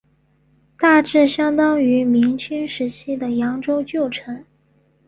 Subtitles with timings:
[0.79, 4.43] 大致相当于明清时期的扬州旧城。